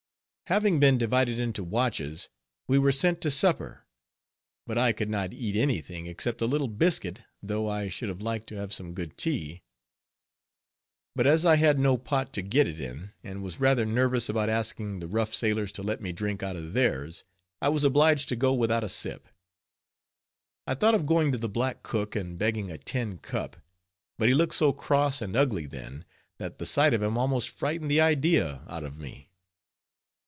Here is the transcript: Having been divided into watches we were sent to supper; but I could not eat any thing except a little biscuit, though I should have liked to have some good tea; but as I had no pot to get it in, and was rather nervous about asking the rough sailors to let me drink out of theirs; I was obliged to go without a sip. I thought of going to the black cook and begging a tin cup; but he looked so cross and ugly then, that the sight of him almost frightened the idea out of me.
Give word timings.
Having 0.47 0.81
been 0.81 0.97
divided 0.97 1.39
into 1.39 1.63
watches 1.63 2.27
we 2.67 2.77
were 2.77 2.91
sent 2.91 3.21
to 3.21 3.31
supper; 3.31 3.85
but 4.67 4.77
I 4.77 4.91
could 4.91 5.09
not 5.09 5.31
eat 5.31 5.55
any 5.55 5.79
thing 5.79 6.07
except 6.07 6.41
a 6.41 6.45
little 6.45 6.67
biscuit, 6.67 7.21
though 7.41 7.69
I 7.69 7.87
should 7.87 8.09
have 8.09 8.19
liked 8.19 8.47
to 8.47 8.55
have 8.57 8.73
some 8.73 8.93
good 8.93 9.17
tea; 9.17 9.63
but 11.15 11.25
as 11.25 11.45
I 11.45 11.55
had 11.55 11.79
no 11.79 11.97
pot 11.97 12.33
to 12.33 12.41
get 12.41 12.67
it 12.67 12.81
in, 12.81 13.13
and 13.23 13.41
was 13.41 13.61
rather 13.61 13.85
nervous 13.85 14.27
about 14.27 14.49
asking 14.49 14.99
the 14.99 15.07
rough 15.07 15.33
sailors 15.33 15.71
to 15.71 15.83
let 15.83 16.01
me 16.01 16.11
drink 16.11 16.43
out 16.43 16.57
of 16.57 16.73
theirs; 16.73 17.23
I 17.61 17.69
was 17.69 17.85
obliged 17.85 18.27
to 18.27 18.35
go 18.35 18.53
without 18.53 18.83
a 18.83 18.89
sip. 18.89 19.29
I 20.67 20.73
thought 20.75 20.95
of 20.95 21.05
going 21.05 21.31
to 21.31 21.37
the 21.37 21.47
black 21.47 21.81
cook 21.81 22.13
and 22.13 22.37
begging 22.37 22.69
a 22.69 22.77
tin 22.77 23.19
cup; 23.19 23.55
but 24.17 24.27
he 24.27 24.33
looked 24.33 24.55
so 24.55 24.73
cross 24.73 25.21
and 25.21 25.33
ugly 25.33 25.65
then, 25.65 26.03
that 26.39 26.57
the 26.57 26.65
sight 26.65 26.93
of 26.93 27.01
him 27.01 27.17
almost 27.17 27.47
frightened 27.47 27.89
the 27.89 28.01
idea 28.01 28.63
out 28.67 28.83
of 28.83 28.97
me. 28.99 29.29